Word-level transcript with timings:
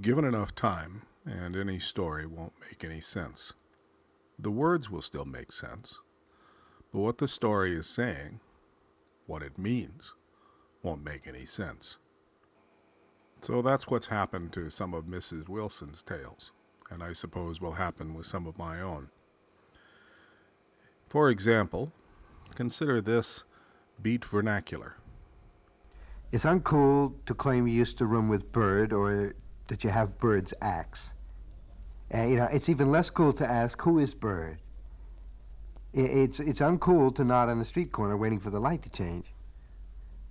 Given 0.00 0.24
enough 0.24 0.54
time, 0.54 1.02
and 1.26 1.54
any 1.54 1.78
story 1.78 2.24
won't 2.24 2.54
make 2.58 2.82
any 2.82 3.02
sense. 3.02 3.52
The 4.38 4.50
words 4.50 4.88
will 4.88 5.02
still 5.02 5.26
make 5.26 5.52
sense, 5.52 6.00
but 6.90 7.00
what 7.00 7.18
the 7.18 7.28
story 7.28 7.76
is 7.76 7.86
saying, 7.86 8.40
what 9.26 9.42
it 9.42 9.58
means, 9.58 10.14
won't 10.82 11.04
make 11.04 11.26
any 11.26 11.44
sense. 11.44 11.98
So 13.40 13.60
that's 13.60 13.86
what's 13.86 14.06
happened 14.06 14.54
to 14.54 14.70
some 14.70 14.94
of 14.94 15.04
Mrs. 15.04 15.50
Wilson's 15.50 16.02
tales, 16.02 16.52
and 16.90 17.02
I 17.02 17.12
suppose 17.12 17.60
will 17.60 17.72
happen 17.72 18.14
with 18.14 18.24
some 18.24 18.46
of 18.46 18.56
my 18.56 18.80
own. 18.80 19.10
For 21.10 21.28
example, 21.28 21.92
consider 22.54 23.02
this 23.02 23.44
beat 24.00 24.24
vernacular. 24.24 24.96
It's 26.32 26.44
uncool 26.44 27.12
to 27.26 27.34
claim 27.34 27.68
you 27.68 27.74
used 27.74 27.98
to 27.98 28.06
room 28.06 28.30
with 28.30 28.50
Bird 28.50 28.90
or 28.90 29.34
that 29.68 29.84
you 29.84 29.90
have 29.90 30.18
Bird's 30.18 30.54
axe. 30.60 31.10
Uh, 32.14 32.22
you 32.24 32.36
know, 32.36 32.48
it's 32.52 32.68
even 32.68 32.90
less 32.90 33.10
cool 33.10 33.32
to 33.34 33.46
ask, 33.46 33.80
who 33.82 33.98
is 33.98 34.14
Bird? 34.14 34.58
It's, 35.92 36.40
it's 36.40 36.60
uncool 36.60 37.14
to 37.16 37.24
nod 37.24 37.48
on 37.48 37.60
a 37.60 37.64
street 37.64 37.92
corner 37.92 38.16
waiting 38.16 38.40
for 38.40 38.50
the 38.50 38.60
light 38.60 38.82
to 38.82 38.88
change. 38.90 39.26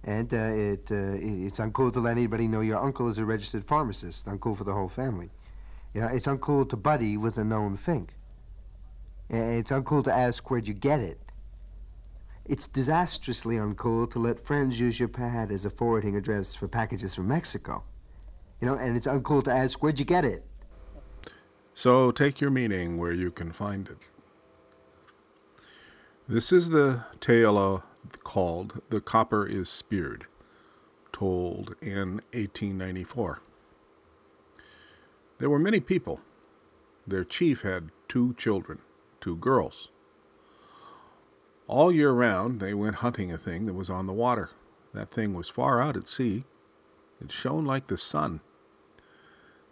And 0.04 0.34
uh, 0.34 0.38
it, 0.38 0.88
uh, 0.92 0.96
it- 0.96 1.46
it's 1.46 1.60
uncool 1.60 1.94
to 1.94 2.00
let 2.02 2.12
anybody 2.12 2.48
know 2.48 2.60
your 2.62 2.78
uncle 2.80 3.08
is 3.08 3.18
a 3.18 3.26
registered 3.26 3.64
pharmacist. 3.66 4.26
Uncool 4.28 4.58
for 4.58 4.66
the 4.66 4.74
whole 4.74 4.90
family. 4.90 5.30
You 5.94 6.02
know, 6.02 6.08
it's 6.08 6.26
uncool 6.28 6.70
to 6.70 6.76
buddy 6.76 7.18
with 7.18 7.38
a 7.38 7.44
known 7.44 7.78
fink. 7.78 8.14
It's 9.30 9.72
uncool 9.72 10.04
to 10.04 10.14
ask 10.14 10.50
where'd 10.52 10.68
you 10.68 10.74
get 10.74 11.00
it. 11.00 11.20
It's 12.46 12.68
disastrously 12.68 13.56
uncool 13.56 14.12
to 14.12 14.20
let 14.20 14.46
friends 14.46 14.80
use 14.80 15.00
your 15.00 15.08
pad 15.08 15.50
as 15.50 15.64
a 15.64 15.70
forwarding 15.70 16.18
address 16.18 16.54
for 16.54 16.68
packages 16.68 17.16
from 17.16 17.30
Mexico. 17.30 17.84
You 18.64 18.70
know, 18.70 18.76
and 18.76 18.96
it's 18.96 19.08
uncool 19.08 19.44
to 19.44 19.52
ask, 19.52 19.84
where'd 19.84 20.00
you 20.00 20.06
get 20.06 20.24
it? 20.24 20.46
So 21.74 22.12
take 22.12 22.40
your 22.40 22.50
meaning 22.50 22.98
where 22.98 23.12
you 23.12 23.30
can 23.30 23.52
find 23.52 23.90
it. 23.90 23.98
This 26.30 26.54
is 26.54 26.70
the 26.70 27.04
tale 27.20 27.84
called 28.24 28.82
The 28.88 29.02
Copper 29.02 29.46
is 29.46 29.68
Speared, 29.68 30.28
told 31.12 31.76
in 31.82 32.22
1894. 32.32 33.42
There 35.40 35.50
were 35.50 35.60
many 35.60 35.82
people. 35.82 36.22
Their 37.06 37.26
chief 37.26 37.64
had 37.64 37.90
two 38.08 38.34
children, 38.36 38.80
two 39.20 39.36
girls. 39.36 39.92
All 41.68 41.92
year 41.92 42.14
round, 42.14 42.62
they 42.62 42.74
went 42.74 42.96
hunting 42.96 43.30
a 43.30 43.38
thing 43.38 43.66
that 43.66 43.74
was 43.74 43.90
on 43.90 44.08
the 44.08 44.14
water. 44.14 44.52
That 44.94 45.12
thing 45.12 45.34
was 45.34 45.50
far 45.50 45.82
out 45.82 45.98
at 45.98 46.08
sea. 46.08 46.46
It 47.22 47.30
shone 47.30 47.66
like 47.66 47.88
the 47.88 47.98
sun. 47.98 48.40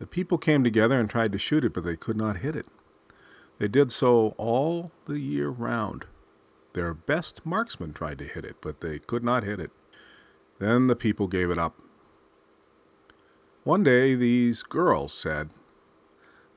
The 0.01 0.07
people 0.07 0.39
came 0.39 0.63
together 0.63 0.99
and 0.99 1.07
tried 1.07 1.31
to 1.31 1.37
shoot 1.37 1.63
it, 1.63 1.75
but 1.75 1.83
they 1.83 1.95
could 1.95 2.17
not 2.17 2.37
hit 2.37 2.55
it. 2.55 2.65
They 3.59 3.67
did 3.67 3.91
so 3.91 4.33
all 4.35 4.91
the 5.05 5.19
year 5.19 5.49
round. 5.49 6.05
Their 6.73 6.95
best 6.95 7.45
marksmen 7.45 7.93
tried 7.93 8.17
to 8.17 8.25
hit 8.25 8.43
it, 8.43 8.55
but 8.61 8.81
they 8.81 8.97
could 8.97 9.23
not 9.23 9.43
hit 9.43 9.59
it. 9.59 9.69
Then 10.57 10.87
the 10.87 10.95
people 10.95 11.27
gave 11.27 11.51
it 11.51 11.59
up. 11.59 11.79
One 13.63 13.83
day 13.83 14.15
these 14.15 14.63
girls 14.63 15.13
said, 15.13 15.51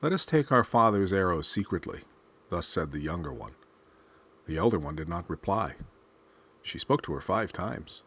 Let 0.01 0.11
us 0.11 0.25
take 0.25 0.51
our 0.51 0.63
father's 0.63 1.13
arrows 1.13 1.47
secretly. 1.47 2.01
Thus 2.49 2.65
said 2.65 2.91
the 2.91 2.99
younger 2.99 3.31
one. 3.31 3.53
The 4.47 4.57
elder 4.57 4.79
one 4.79 4.95
did 4.95 5.07
not 5.07 5.29
reply. 5.29 5.75
She 6.63 6.79
spoke 6.79 7.03
to 7.03 7.13
her 7.13 7.21
five 7.21 7.53
times. 7.53 8.01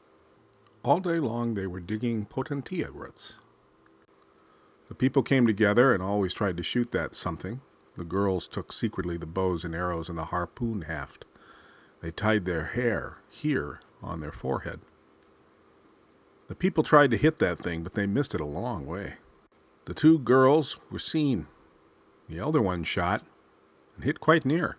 All 0.82 0.98
day 0.98 1.20
long 1.20 1.54
they 1.54 1.68
were 1.68 1.78
digging 1.78 2.26
potentilla 2.26 2.92
roots. 2.92 3.38
The 4.88 4.94
people 4.94 5.22
came 5.22 5.46
together 5.46 5.92
and 5.92 6.02
always 6.02 6.32
tried 6.32 6.56
to 6.56 6.62
shoot 6.62 6.92
that 6.92 7.14
something. 7.14 7.60
The 7.96 8.04
girls 8.04 8.46
took 8.46 8.72
secretly 8.72 9.16
the 9.16 9.26
bows 9.26 9.64
and 9.64 9.74
arrows 9.74 10.08
and 10.08 10.16
the 10.16 10.26
harpoon 10.26 10.82
haft. 10.82 11.24
They 12.00 12.10
tied 12.10 12.44
their 12.44 12.66
hair 12.66 13.18
here 13.28 13.80
on 14.02 14.20
their 14.20 14.32
forehead. 14.32 14.80
The 16.48 16.54
people 16.54 16.82
tried 16.82 17.10
to 17.10 17.18
hit 17.18 17.38
that 17.40 17.58
thing, 17.58 17.82
but 17.82 17.94
they 17.94 18.06
missed 18.06 18.34
it 18.34 18.40
a 18.40 18.46
long 18.46 18.86
way. 18.86 19.16
The 19.84 19.94
two 19.94 20.18
girls 20.18 20.78
were 20.90 20.98
seen. 20.98 21.46
The 22.28 22.38
elder 22.38 22.62
one 22.62 22.84
shot 22.84 23.22
and 23.96 24.04
hit 24.04 24.20
quite 24.20 24.44
near. 24.44 24.78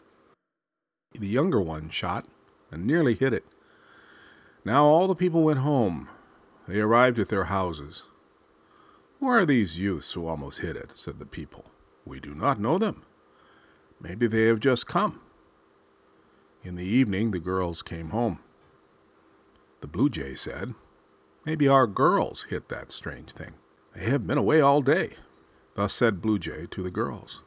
The 1.13 1.27
younger 1.27 1.61
one 1.61 1.89
shot 1.89 2.25
and 2.71 2.85
nearly 2.87 3.15
hit 3.15 3.33
it. 3.33 3.45
Now 4.65 4.85
all 4.85 5.07
the 5.07 5.15
people 5.15 5.43
went 5.43 5.59
home. 5.59 6.09
They 6.67 6.79
arrived 6.79 7.19
at 7.19 7.29
their 7.29 7.45
houses. 7.45 8.03
Who 9.19 9.27
are 9.27 9.45
these 9.45 9.77
youths 9.77 10.13
who 10.13 10.27
almost 10.27 10.59
hit 10.59 10.75
it? 10.75 10.91
said 10.93 11.19
the 11.19 11.25
people. 11.25 11.65
We 12.05 12.19
do 12.19 12.33
not 12.33 12.59
know 12.59 12.77
them. 12.77 13.03
Maybe 14.01 14.27
they 14.27 14.43
have 14.43 14.59
just 14.59 14.87
come. 14.87 15.19
In 16.63 16.75
the 16.75 16.85
evening, 16.85 17.31
the 17.31 17.39
girls 17.39 17.83
came 17.83 18.09
home. 18.09 18.39
The 19.81 19.87
blue 19.87 20.09
jay 20.09 20.35
said, 20.35 20.73
Maybe 21.45 21.67
our 21.67 21.87
girls 21.87 22.47
hit 22.49 22.69
that 22.69 22.91
strange 22.91 23.31
thing. 23.31 23.53
They 23.95 24.05
have 24.05 24.27
been 24.27 24.37
away 24.37 24.61
all 24.61 24.81
day. 24.81 25.13
Thus 25.75 25.93
said 25.93 26.21
Blue 26.21 26.39
Jay 26.39 26.67
to 26.71 26.83
the 26.83 26.91
girls. 26.91 27.41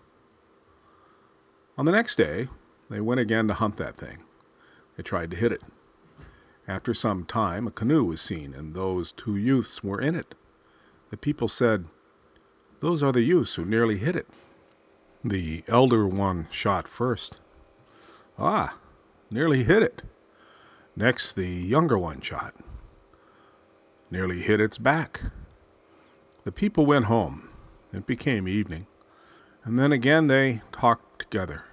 On 1.77 1.85
the 1.85 1.93
next 1.93 2.17
day, 2.17 2.49
they 2.89 3.01
went 3.01 3.21
again 3.21 3.49
to 3.49 3.55
hunt 3.55 3.77
that 3.77 3.97
thing. 3.97 4.25
They 4.97 5.03
tried 5.03 5.31
to 5.31 5.37
hit 5.37 5.53
it. 5.53 5.63
After 6.67 6.95
some 6.95 7.25
time, 7.25 7.67
a 7.67 7.71
canoe 7.71 8.05
was 8.05 8.21
seen, 8.21 8.55
and 8.55 8.75
those 8.75 9.13
two 9.13 9.37
youths 9.37 9.83
were 9.83 10.01
in 10.01 10.15
it. 10.15 10.35
The 11.13 11.19
people 11.19 11.47
said, 11.47 11.85
Those 12.81 13.03
are 13.03 13.13
the 13.13 13.21
youths 13.21 13.57
who 13.57 13.67
nearly 13.67 13.99
hit 13.99 14.17
it. 14.17 14.27
The 15.23 15.63
elder 15.69 16.07
one 16.07 16.49
shot 16.51 16.89
first. 16.89 17.43
Ah, 18.39 18.79
nearly 19.31 19.63
hit 19.65 19.83
it. 19.83 20.05
Next, 20.97 21.35
the 21.35 21.47
younger 21.47 21.99
one 21.99 22.23
shot. 22.23 22.55
Nearly 24.11 24.41
hit 24.41 24.59
its 24.59 24.79
back. 24.79 25.21
The 26.45 26.51
people 26.51 26.87
went 26.87 27.05
home. 27.05 27.51
It 27.93 28.07
became 28.07 28.49
evening. 28.49 28.87
And 29.65 29.79
then 29.79 29.93
again 29.93 30.29
they 30.29 30.63
talked 30.73 31.19
together. 31.19 31.65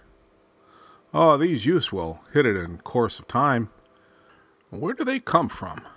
Oh, 1.14 1.38
these 1.38 1.66
youths 1.66 1.94
will 1.94 2.20
hit 2.34 2.46
it 2.46 2.58
in 2.58 2.80
course 2.80 3.20
of 3.20 3.28
time. 3.30 3.70
Where 4.70 4.94
do 4.94 5.06
they 5.06 5.22
come 5.22 5.48
from? 5.48 5.88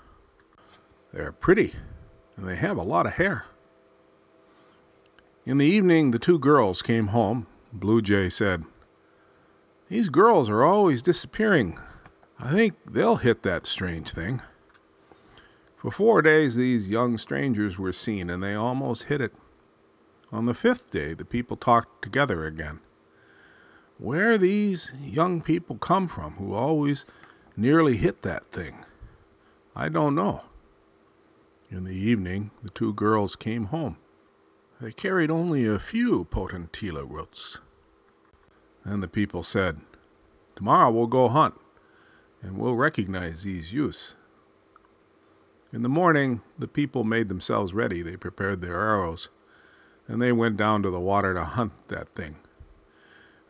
They're 1.13 1.33
pretty, 1.33 1.75
and 2.37 2.49
they 2.49 2.57
have 2.57 2.77
a 2.77 2.83
lot 2.83 3.07
of 3.07 3.15
hair. 3.15 3.47
In 5.45 5.59
the 5.59 5.67
evening, 5.67 6.11
the 6.11 6.19
two 6.19 6.39
girls 6.39 6.83
came 6.83 7.09
home. 7.09 7.47
Blue 7.73 8.01
Jay 8.01 8.29
said, 8.29 8.65
These 9.89 10.09
girls 10.09 10.49
are 10.49 10.63
always 10.63 11.03
disappearing. 11.03 11.79
I 12.39 12.53
think 12.53 12.75
they'll 12.87 13.17
hit 13.17 13.43
that 13.43 13.67
strange 13.67 14.13
thing. 14.13 14.41
For 15.77 15.91
four 15.91 16.23
days, 16.23 16.55
these 16.55 16.89
young 16.89 17.19
strangers 17.19 17.77
were 17.77 17.93
seen, 17.93 18.31
and 18.31 18.43
they 18.43 18.55
almost 18.55 19.05
hit 19.05 19.21
it. 19.21 19.33
On 20.31 20.47
the 20.47 20.55
fifth 20.55 20.91
day, 20.91 21.13
the 21.13 21.25
people 21.25 21.57
talked 21.57 22.03
together 22.03 22.47
again. 22.47 22.79
Where 23.99 24.39
these 24.39 24.93
young 25.01 25.43
people 25.43 25.77
come 25.77 26.09
from 26.09 26.35
who 26.35 26.55
always 26.55 27.05
nearly 27.57 27.97
hit 27.97 28.23
that 28.23 28.51
thing? 28.53 28.85
I 29.75 29.89
don't 29.89 30.15
know. 30.15 30.43
In 31.73 31.85
the 31.85 31.97
evening, 31.97 32.51
the 32.63 32.69
two 32.69 32.93
girls 32.93 33.35
came 33.35 33.65
home. 33.65 33.97
They 34.79 34.93
carried 34.93 35.31
only 35.31 35.67
a 35.67 35.79
few 35.79 36.27
potentilla 36.27 37.09
roots. 37.09 37.61
Then 38.85 39.01
the 39.01 39.09
people 39.09 39.43
said, 39.43 39.81
Tomorrow 40.55 40.91
we'll 40.91 41.07
go 41.07 41.29
hunt, 41.29 41.55
and 42.43 42.59
we'll 42.59 42.75
recognize 42.75 43.43
these 43.43 43.73
youths. 43.73 44.17
In 45.73 45.81
the 45.81 45.89
morning, 45.89 46.43
the 46.59 46.69
people 46.69 47.05
made 47.05 47.31
themselves 47.31 47.73
ready. 47.73 48.03
They 48.03 48.19
prepared 48.19 48.61
their 48.61 48.79
arrows, 48.79 49.31
and 50.07 50.21
they 50.21 50.31
went 50.31 50.59
down 50.59 50.83
to 50.83 50.91
the 50.91 51.01
water 51.01 51.33
to 51.33 51.43
hunt 51.43 51.89
that 51.89 52.11
thing. 52.11 52.37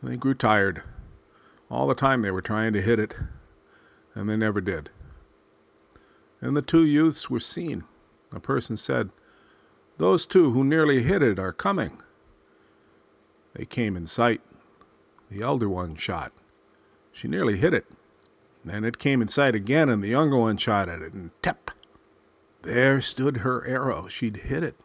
And 0.01 0.09
they 0.09 0.15
grew 0.15 0.33
tired. 0.33 0.81
All 1.69 1.87
the 1.87 1.93
time 1.93 2.21
they 2.21 2.31
were 2.31 2.41
trying 2.41 2.71
to 2.71 2.81
hit 2.81 2.99
it, 2.99 3.15
and 4.15 4.29
they 4.29 4.37
never 4.37 4.61
did. 4.61 4.91
And 6.39 6.55
the 6.55 6.61
two 6.61 6.85
youths 6.85 7.29
were 7.29 7.41
seen. 7.41 7.83
A 8.33 8.39
person 8.39 8.77
said, 8.77 9.11
Those 9.97 10.25
two 10.25 10.51
who 10.51 10.63
nearly 10.63 11.03
hit 11.03 11.21
it 11.21 11.37
are 11.37 11.53
coming. 11.53 12.01
They 13.53 13.65
came 13.65 13.95
in 13.95 14.07
sight. 14.07 14.41
The 15.29 15.43
elder 15.43 15.69
one 15.69 15.95
shot. 15.95 16.31
She 17.11 17.27
nearly 17.27 17.57
hit 17.57 17.73
it. 17.73 17.85
Then 18.65 18.83
it 18.83 18.97
came 18.97 19.21
in 19.21 19.27
sight 19.27 19.55
again, 19.55 19.89
and 19.89 20.03
the 20.03 20.09
younger 20.09 20.37
one 20.37 20.57
shot 20.57 20.89
at 20.89 21.01
it, 21.01 21.13
and 21.13 21.31
tep! 21.41 21.71
There 22.63 23.01
stood 23.01 23.37
her 23.37 23.65
arrow. 23.67 24.07
She'd 24.07 24.37
hit 24.37 24.63
it. 24.63 24.75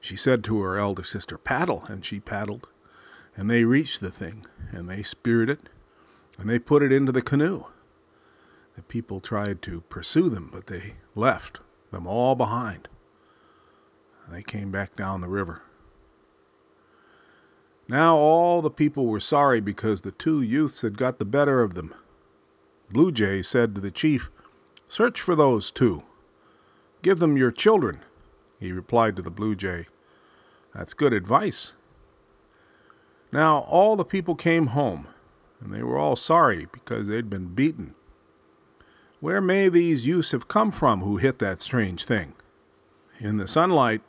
She 0.00 0.16
said 0.16 0.42
to 0.44 0.60
her 0.62 0.78
elder 0.78 1.04
sister, 1.04 1.36
Paddle, 1.38 1.84
and 1.88 2.04
she 2.04 2.20
paddled. 2.20 2.68
And 3.36 3.50
they 3.50 3.64
reached 3.64 4.00
the 4.00 4.10
thing, 4.10 4.46
and 4.72 4.88
they 4.88 5.02
speared 5.02 5.50
it, 5.50 5.68
and 6.38 6.48
they 6.48 6.58
put 6.58 6.82
it 6.82 6.90
into 6.90 7.12
the 7.12 7.22
canoe. 7.22 7.66
The 8.76 8.82
people 8.82 9.20
tried 9.20 9.62
to 9.62 9.82
pursue 9.82 10.28
them, 10.30 10.48
but 10.50 10.66
they 10.66 10.94
left 11.14 11.60
them 11.90 12.06
all 12.06 12.34
behind. 12.34 12.88
They 14.30 14.42
came 14.42 14.70
back 14.70 14.94
down 14.94 15.20
the 15.20 15.28
river. 15.28 15.62
Now 17.88 18.16
all 18.16 18.62
the 18.62 18.70
people 18.70 19.06
were 19.06 19.18
sorry 19.18 19.60
because 19.60 20.02
the 20.02 20.12
two 20.12 20.40
youths 20.40 20.82
had 20.82 20.96
got 20.96 21.18
the 21.18 21.24
better 21.24 21.62
of 21.62 21.74
them. 21.74 21.92
Blue 22.92 23.10
Jay 23.10 23.42
said 23.42 23.74
to 23.74 23.80
the 23.80 23.90
chief, 23.90 24.30
Search 24.88 25.20
for 25.20 25.34
those 25.34 25.70
two. 25.70 26.04
Give 27.02 27.18
them 27.18 27.36
your 27.36 27.50
children. 27.50 28.00
He 28.60 28.72
replied 28.72 29.16
to 29.16 29.22
the 29.22 29.30
Blue 29.30 29.56
Jay, 29.56 29.86
That's 30.74 30.94
good 30.94 31.12
advice. 31.12 31.74
Now 33.32 33.60
all 33.60 33.96
the 33.96 34.04
people 34.04 34.34
came 34.34 34.68
home, 34.68 35.08
and 35.60 35.72
they 35.72 35.82
were 35.82 35.98
all 35.98 36.16
sorry 36.16 36.66
because 36.72 37.08
they'd 37.08 37.30
been 37.30 37.54
beaten. 37.54 37.94
Where 39.20 39.42
may 39.42 39.68
these 39.68 40.06
youths 40.06 40.32
have 40.32 40.48
come 40.48 40.70
from 40.70 41.02
who 41.02 41.18
hit 41.18 41.38
that 41.40 41.60
strange 41.60 42.06
thing? 42.06 42.32
In 43.18 43.36
the 43.36 43.46
sunlight, 43.46 44.00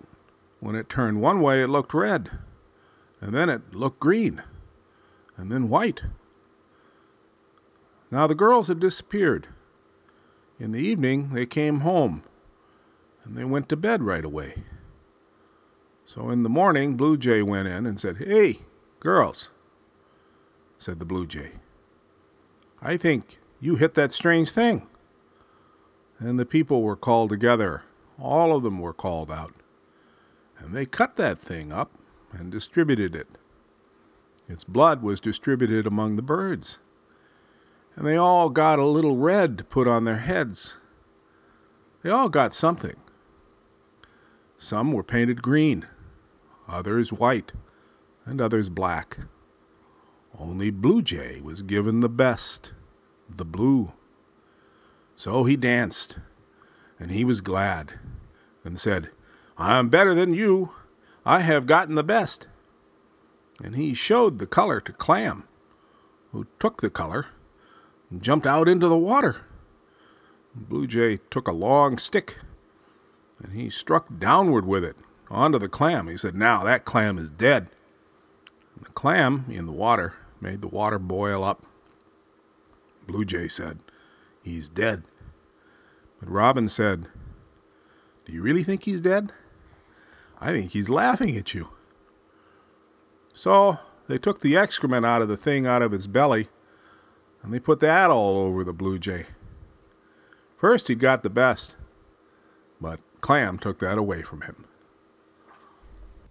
when 0.61 0.75
it 0.75 0.87
turned 0.87 1.21
one 1.21 1.41
way, 1.41 1.61
it 1.61 1.67
looked 1.67 1.93
red, 1.93 2.31
and 3.19 3.33
then 3.33 3.49
it 3.49 3.73
looked 3.73 3.99
green, 3.99 4.41
and 5.35 5.51
then 5.51 5.67
white. 5.67 6.03
Now 8.09 8.25
the 8.25 8.35
girls 8.35 8.69
had 8.69 8.79
disappeared. 8.79 9.49
In 10.59 10.71
the 10.71 10.79
evening, 10.79 11.31
they 11.33 11.45
came 11.45 11.81
home, 11.81 12.23
and 13.25 13.35
they 13.35 13.43
went 13.43 13.67
to 13.69 13.75
bed 13.75 14.03
right 14.03 14.23
away. 14.23 14.63
So 16.05 16.29
in 16.29 16.43
the 16.43 16.49
morning, 16.49 16.95
Blue 16.95 17.17
Jay 17.17 17.41
went 17.41 17.67
in 17.67 17.85
and 17.85 17.99
said, 17.99 18.17
Hey, 18.17 18.59
girls, 19.01 19.51
said 20.77 20.99
the 20.99 21.05
Blue 21.05 21.27
Jay, 21.27 21.51
I 22.81 22.95
think 22.95 23.39
you 23.59 23.75
hit 23.75 23.93
that 23.95 24.13
strange 24.13 24.51
thing. 24.51 24.87
And 26.21 26.37
the 26.37 26.45
people 26.45 26.83
were 26.83 26.95
called 26.95 27.31
together. 27.31 27.81
All 28.19 28.55
of 28.55 28.61
them 28.61 28.79
were 28.79 28.93
called 28.93 29.31
out. 29.31 29.55
And 30.59 30.75
they 30.75 30.85
cut 30.85 31.15
that 31.15 31.39
thing 31.39 31.71
up 31.71 31.91
and 32.31 32.51
distributed 32.51 33.15
it. 33.15 33.27
Its 34.47 34.63
blood 34.63 35.01
was 35.01 35.19
distributed 35.19 35.87
among 35.87 36.15
the 36.15 36.21
birds. 36.21 36.77
And 37.95 38.05
they 38.05 38.15
all 38.15 38.51
got 38.51 38.77
a 38.77 38.85
little 38.85 39.17
red 39.17 39.57
to 39.57 39.63
put 39.63 39.87
on 39.87 40.03
their 40.03 40.19
heads. 40.19 40.77
They 42.03 42.11
all 42.11 42.29
got 42.29 42.53
something. 42.53 42.97
Some 44.59 44.93
were 44.93 45.03
painted 45.03 45.41
green, 45.41 45.87
others 46.67 47.11
white, 47.11 47.53
and 48.27 48.39
others 48.39 48.69
black. 48.69 49.17
Only 50.37 50.69
Blue 50.69 51.01
Jay 51.01 51.41
was 51.41 51.63
given 51.63 52.01
the 52.01 52.09
best, 52.09 52.73
the 53.27 53.43
blue. 53.43 53.93
So 55.21 55.43
he 55.43 55.55
danced, 55.55 56.17
and 56.99 57.11
he 57.11 57.23
was 57.23 57.41
glad, 57.41 57.99
and 58.63 58.79
said, 58.79 59.11
I 59.55 59.77
am 59.77 59.87
better 59.87 60.15
than 60.15 60.33
you. 60.33 60.71
I 61.23 61.41
have 61.41 61.67
gotten 61.67 61.93
the 61.93 62.03
best. 62.03 62.47
And 63.63 63.75
he 63.75 63.93
showed 63.93 64.39
the 64.39 64.47
color 64.47 64.81
to 64.81 64.91
Clam, 64.91 65.43
who 66.31 66.47
took 66.57 66.81
the 66.81 66.89
color 66.89 67.27
and 68.09 68.23
jumped 68.23 68.47
out 68.47 68.67
into 68.67 68.87
the 68.87 68.97
water. 68.97 69.41
Blue 70.55 70.87
Jay 70.87 71.19
took 71.29 71.47
a 71.47 71.51
long 71.51 71.99
stick, 71.99 72.39
and 73.43 73.53
he 73.53 73.69
struck 73.69 74.07
downward 74.17 74.65
with 74.65 74.83
it 74.83 74.95
onto 75.29 75.59
the 75.59 75.69
clam. 75.69 76.07
He 76.07 76.17
said, 76.17 76.33
Now 76.33 76.63
that 76.63 76.83
clam 76.83 77.19
is 77.19 77.29
dead. 77.29 77.67
And 78.75 78.85
the 78.85 78.91
clam 78.93 79.45
in 79.49 79.67
the 79.67 79.71
water 79.71 80.15
made 80.39 80.63
the 80.63 80.67
water 80.67 80.97
boil 80.97 81.43
up. 81.43 81.67
Blue 83.05 83.23
Jay 83.23 83.47
said, 83.47 83.81
He's 84.41 84.67
dead. 84.67 85.03
But 86.21 86.29
Robin 86.29 86.67
said, 86.69 87.07
Do 88.25 88.31
you 88.31 88.41
really 88.41 88.63
think 88.63 88.83
he's 88.83 89.01
dead? 89.01 89.31
I 90.39 90.51
think 90.51 90.71
he's 90.71 90.89
laughing 90.89 91.35
at 91.35 91.53
you. 91.53 91.69
So 93.33 93.79
they 94.07 94.17
took 94.17 94.41
the 94.41 94.55
excrement 94.55 95.05
out 95.05 95.21
of 95.21 95.27
the 95.27 95.37
thing 95.37 95.65
out 95.65 95.81
of 95.81 95.91
his 95.91 96.07
belly, 96.07 96.47
and 97.41 97.53
they 97.53 97.59
put 97.59 97.79
that 97.79 98.11
all 98.11 98.37
over 98.37 98.63
the 98.63 98.73
blue 98.73 98.99
jay. 98.99 99.25
First 100.57 100.87
he 100.87 100.95
got 100.95 101.23
the 101.23 101.29
best, 101.29 101.75
but 102.79 102.99
Clam 103.21 103.57
took 103.57 103.79
that 103.79 103.97
away 103.97 104.21
from 104.21 104.41
him. 104.41 104.65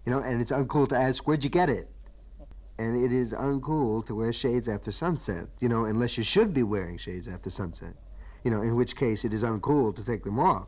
You 0.05 0.13
know, 0.13 0.19
and 0.19 0.41
it's 0.41 0.51
uncool 0.51 0.87
to 0.89 0.95
ask, 0.95 1.27
where'd 1.27 1.43
you 1.43 1.49
get 1.49 1.69
it? 1.69 1.89
And 2.77 3.03
it 3.03 3.11
is 3.11 3.33
uncool 3.33 4.05
to 4.07 4.15
wear 4.15 4.33
shades 4.33 4.67
after 4.67 4.91
sunset, 4.91 5.47
you 5.59 5.69
know, 5.69 5.85
unless 5.85 6.17
you 6.17 6.23
should 6.23 6.53
be 6.53 6.63
wearing 6.63 6.97
shades 6.97 7.27
after 7.27 7.49
sunset. 7.49 7.93
You 8.43 8.51
know, 8.51 8.61
in 8.61 8.75
which 8.75 8.95
case 8.95 9.23
it 9.23 9.33
is 9.33 9.43
uncool 9.43 9.95
to 9.95 10.03
take 10.03 10.23
them 10.23 10.39
off. 10.39 10.67